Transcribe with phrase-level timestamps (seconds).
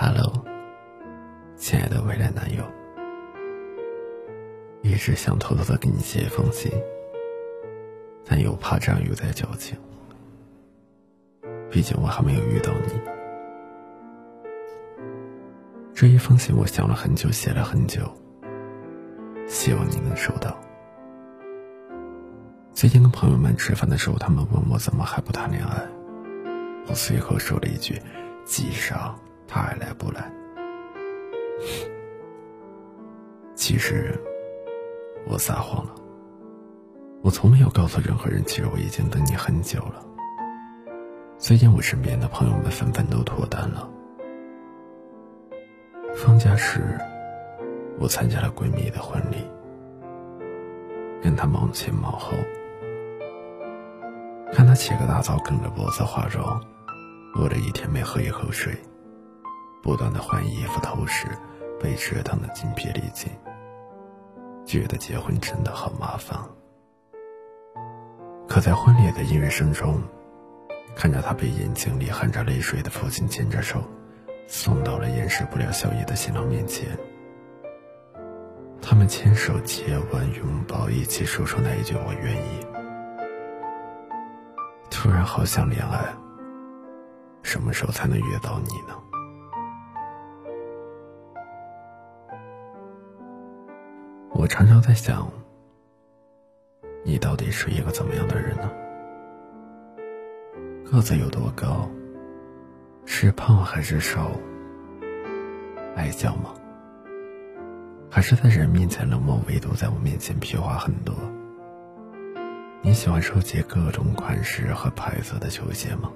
[0.00, 0.32] Hello，
[1.56, 2.62] 亲爱的未来男友，
[4.80, 6.70] 一直想偷偷的给你写一封信，
[8.24, 9.76] 但又怕这样有点矫情。
[11.68, 12.92] 毕竟我还没有遇到你。
[15.92, 18.02] 这一封信我想了很久，写了很久，
[19.48, 20.56] 希望你能收到。
[22.72, 25.84] 最近跟朋友们吃饭的时候，他们问我怎么还不谈恋爱，
[26.86, 28.00] 我随口说了一句
[28.46, 29.12] ：“急啥？
[29.48, 30.30] 他爱来不来？”
[33.56, 34.14] 其实
[35.26, 35.92] 我撒谎了，
[37.22, 40.06] 我从没有告诉任何人，其实我已经等你很久了。
[41.38, 43.90] 最近我身边的朋友们纷纷都脱单了。
[46.14, 46.98] 放假时，
[47.98, 49.44] 我参加了闺蜜的婚礼，
[51.22, 52.32] 跟她忙前忙后。
[54.52, 56.60] 看她起个大早，梗着脖子化妆，
[57.34, 58.74] 饿了一天没喝一口水，
[59.82, 61.26] 不断的换衣服、偷食，
[61.80, 63.30] 被折腾的筋疲力尽，
[64.64, 66.38] 觉得结婚真的好麻烦。
[68.48, 70.02] 可在婚礼的音乐声中，
[70.96, 73.82] 看着他被眼睛里含着泪水的父亲牵着手，
[74.46, 76.98] 送到了掩饰不了笑意的新郎面前。
[78.80, 82.66] 他们牵手、接吻、拥抱，一起说出那一句“我愿意”。
[84.90, 86.14] 突然好想恋爱，
[87.42, 88.94] 什么时候才能约到你呢？
[94.38, 95.28] 我常常在想，
[97.04, 98.70] 你到底是一个怎么样的人呢？
[100.84, 101.90] 个子有多高？
[103.04, 104.30] 是胖还是瘦？
[105.96, 106.54] 爱笑吗？
[108.08, 111.12] 还是在人面前冷漠，唯独在我面前屁话很多？
[112.80, 116.12] 你喜欢收集各种款式和牌子的球鞋吗？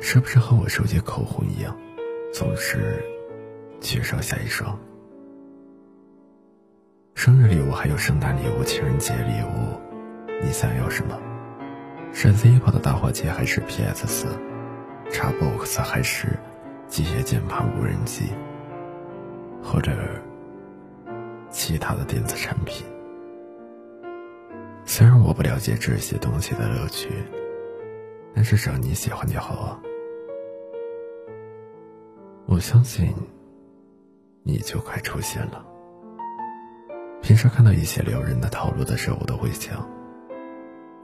[0.00, 1.76] 是不是和我收集口红一样，
[2.32, 3.02] 总是
[3.80, 4.78] 缺少下一双？
[7.16, 9.80] 生日礼物还有圣诞礼物、情人节礼物，
[10.44, 11.18] 你想要什么？
[12.12, 14.26] 是 Zippo 的大话机还是 PS 四、
[15.10, 16.38] Xbox 还是
[16.88, 18.26] 机械键盘无人机，
[19.62, 19.92] 或者
[21.50, 22.86] 其他的电子产品？
[24.84, 27.08] 虽然我不了解这些东西的乐趣，
[28.34, 29.80] 但是只要你喜欢就好啊。
[32.44, 33.08] 我相信，
[34.42, 35.64] 你就快出现了。
[37.26, 39.84] 平时看到一些撩人的套路的时候，我都会想，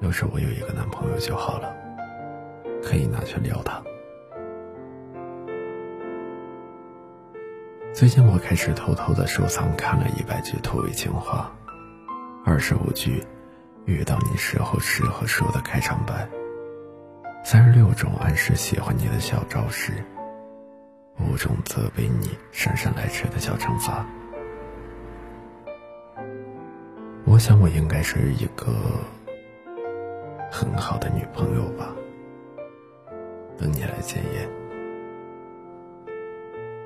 [0.03, 1.75] 要是我有一个男朋友就好了，
[2.81, 3.83] 可以拿去撩他。
[7.93, 11.53] 最近我开始偷偷的收藏看了一百句土味情话，
[12.45, 13.27] 二十五句。
[13.85, 16.29] 遇到你时候适合说的开场白，
[17.43, 19.93] 三十六种暗示喜欢你的小招式，
[21.19, 24.07] 五种责备你姗姗来迟的小惩罚。
[27.25, 28.73] 我想我应该是一个
[30.51, 31.89] 很好的女朋友吧，
[33.57, 34.49] 等你来检验。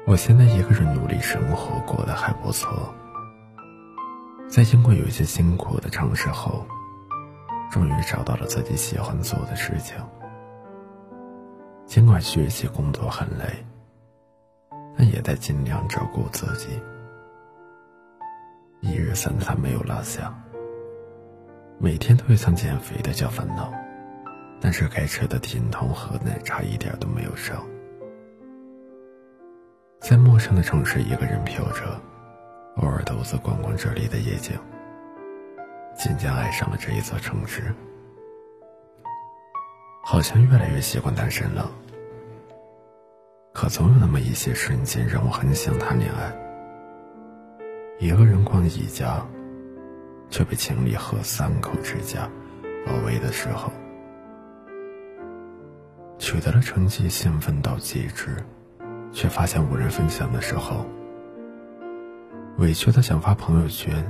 [0.07, 2.95] 我现在一个人努力生活，过得还不错。
[4.49, 6.67] 在经过有些辛苦的尝试后。
[7.69, 9.97] 终于找到了自己喜欢做的事情。
[11.85, 13.45] 尽管学习工作很累，
[14.97, 16.69] 但也在尽量照顾自己。
[18.87, 20.33] 一日三餐没有落下，
[21.77, 23.73] 每天都有想减肥的小烦恼，
[24.61, 27.67] 但是该吃的甜筒和奶茶一点都没有少。
[30.01, 32.01] 在陌生的城市一个人飘着，
[32.77, 34.57] 偶尔独自逛逛这里的夜景。
[35.99, 37.75] 渐渐爱上了这一座城市，
[40.05, 41.69] 好像越来越习惯单身了。
[43.53, 46.46] 可总有那么一些瞬间，让我很想谈恋爱。
[47.99, 49.27] 一个人逛一家，
[50.29, 52.31] 却被情侣和三口之家
[52.85, 53.71] 包围的时候；
[56.19, 58.37] 取得了成绩，兴奋到极致，
[59.13, 60.85] 却发现无人分享的时候；
[62.59, 64.05] 委屈的想发朋友圈。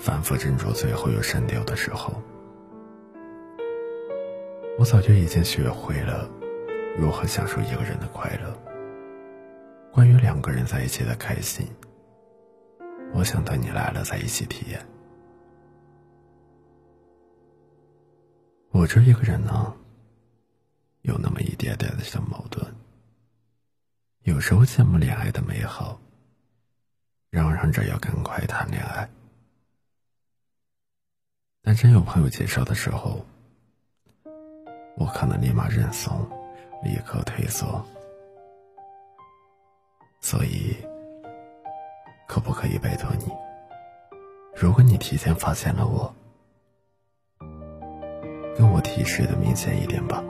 [0.00, 2.22] 反复斟酌，最后又删掉的时候，
[4.78, 6.30] 我早就已经学会了
[6.96, 8.56] 如何享受一个人的快乐。
[9.90, 11.66] 关于两个人在一起的开心，
[13.14, 14.86] 我想等你来了再一起体验。
[18.70, 19.74] 我这一个人呢，
[21.02, 22.64] 有那么一点点的小矛盾，
[24.22, 26.00] 有时候羡慕恋爱的美好，
[27.30, 29.08] 嚷嚷着要赶快谈恋爱。
[31.62, 33.26] 但真有朋友介绍的时候，
[34.96, 36.26] 我可能立马认怂，
[36.84, 37.84] 立刻退缩。
[40.20, 40.76] 所以，
[42.28, 43.32] 可不可以拜托你？
[44.54, 46.14] 如果你提前发现了我，
[48.54, 50.22] 跟我提示的明显一点吧。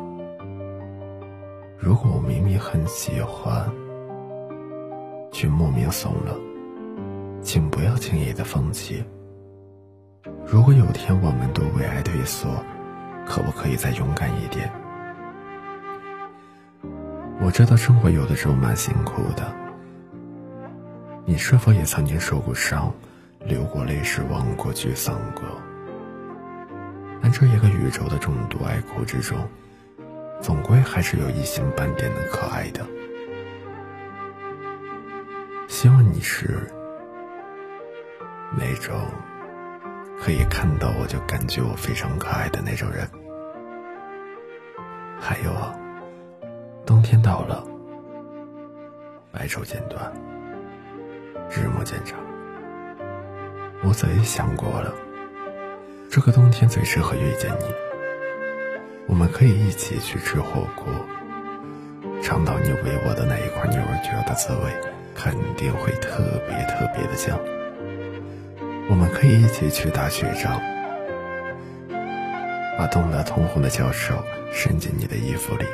[1.76, 3.68] 如果我明明很喜欢，
[5.32, 6.36] 却莫名怂了，
[7.42, 9.04] 请不要轻易的放弃。
[10.46, 12.48] 如果有天我们都为爱退缩，
[13.26, 14.70] 可不可以再勇敢一点？
[17.40, 19.52] 我知道生活有的时候蛮辛苦的，
[21.28, 22.90] 你是否也曾经受过伤？
[23.44, 25.42] 流过泪，失望过，沮丧过。
[27.20, 29.36] 但这一个宇宙的众多爱哭之中，
[30.40, 32.82] 总归还是有一星半点的可爱的。
[35.68, 36.66] 希望你是
[38.56, 38.98] 那种
[40.18, 43.06] 可以看到我就感觉我非常可爱的那种人。
[45.20, 45.78] 还有啊，
[46.86, 47.62] 冬天到了，
[49.30, 50.10] 白昼渐短，
[51.50, 52.18] 日暮渐长。
[53.82, 54.92] 我早已想过了，
[56.10, 57.64] 这个冬天最适合遇见你。
[59.06, 60.86] 我们可以一起去吃火锅，
[62.22, 64.70] 尝到你喂我的那一块牛肉卷的滋味，
[65.14, 67.38] 肯定会特别特别的香。
[68.90, 70.60] 我们可以一起去打雪仗，
[72.76, 74.22] 把冻得通红的小手
[74.52, 75.64] 伸进你的衣服里，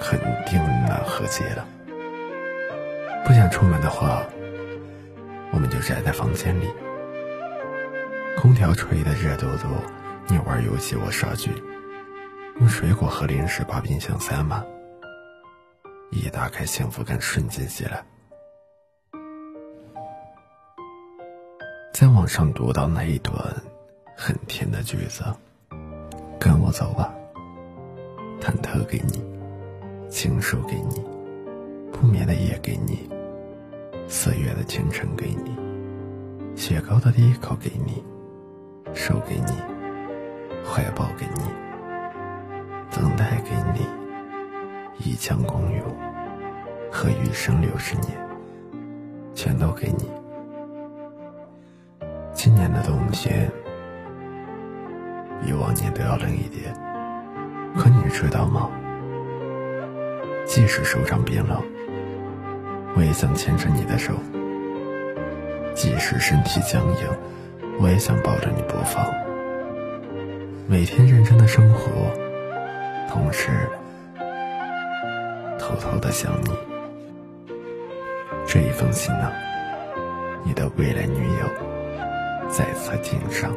[0.00, 1.66] 肯定暖和解了。
[3.26, 4.22] 不想出门的话，
[5.58, 6.72] 我们就宅在房间里。
[8.36, 9.66] 空调吹得热嘟嘟，
[10.28, 11.50] 你玩游戏我刷剧，
[12.60, 14.64] 用水果和零食把冰箱塞满。
[16.12, 18.04] 一打开，幸福感瞬间袭来。
[21.92, 23.36] 在网上读到那一段
[24.16, 25.24] 很甜的句子
[26.38, 27.12] ：“跟我走吧，
[28.40, 29.20] 忐忑给你，
[30.08, 31.04] 情书给你，
[31.90, 33.10] 不眠的夜给你，
[34.08, 35.54] 四月的清晨给你，
[36.56, 38.02] 雪糕的第一口给你。”
[38.94, 39.52] 手给你，
[40.64, 41.42] 怀抱给你，
[42.90, 43.86] 等待给你，
[44.98, 45.84] 一腔共勇
[46.90, 48.18] 和余生六十年，
[49.34, 50.10] 全都给你。
[52.32, 53.52] 今年的冬天
[55.42, 56.74] 比往年都要冷一点，
[57.76, 58.70] 可你知道吗？
[60.46, 61.62] 即使手掌冰冷，
[62.96, 64.12] 我也想牵着你的手；
[65.74, 67.08] 即使身体僵硬。
[67.80, 69.06] 我也想抱着你不放，
[70.66, 71.88] 每天认真的生活，
[73.08, 73.50] 同时
[75.60, 76.50] 偷偷的想你。
[78.44, 79.30] 这一封信呢，
[80.42, 83.54] 你的未来女友在此敬上。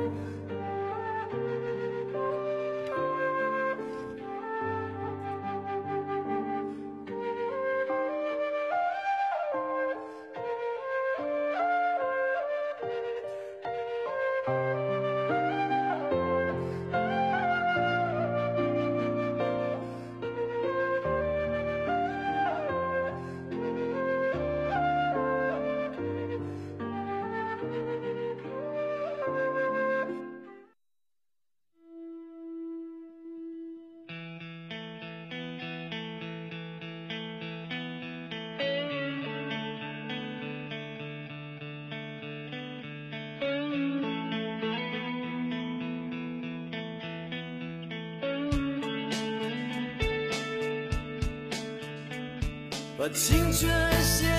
[53.02, 53.68] 把青春
[54.04, 54.32] 献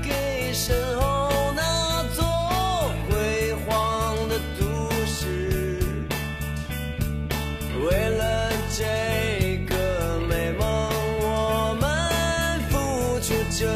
[0.00, 2.24] 给身后那座
[3.06, 5.78] 辉煌的都市，
[7.84, 10.64] 为了这个美梦，
[11.20, 11.90] 我们
[12.70, 13.68] 付出着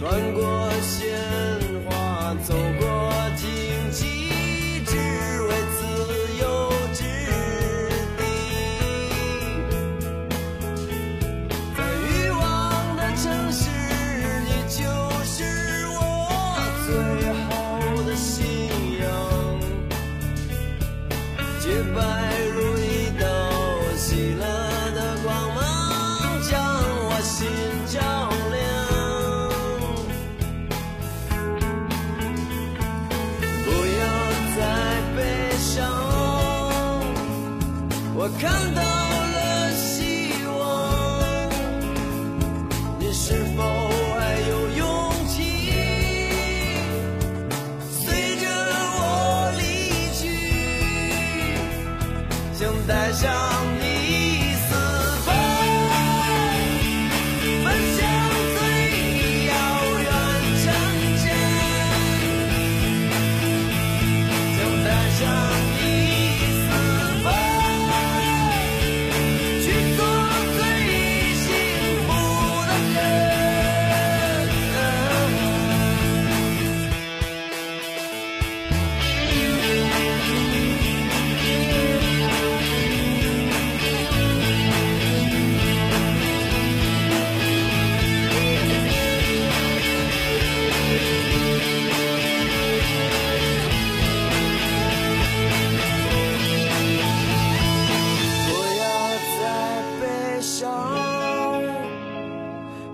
[0.00, 1.14] 穿过鲜
[1.84, 3.46] 花，走过荆
[3.92, 4.96] 棘之
[5.36, 5.39] 路。
[52.60, 53.32] 正在想
[53.80, 53.89] 你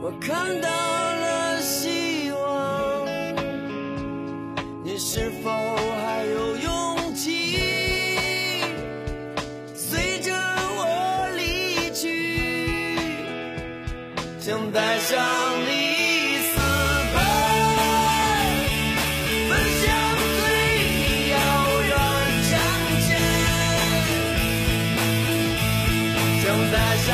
[0.06, 3.04] 我看到了希望
[4.84, 7.58] 你是否还有勇气？
[9.74, 10.32] 随着
[10.78, 12.06] 我离去
[14.38, 15.18] 想带上
[15.66, 15.74] 你
[16.38, 16.54] 私
[17.12, 17.18] 奔
[19.50, 19.84] 奔向
[20.38, 20.40] 最
[21.32, 21.34] 遥
[21.82, 21.90] 远
[22.46, 22.54] 城
[23.08, 23.10] 镇
[26.44, 26.74] 想带
[27.08, 27.10] 上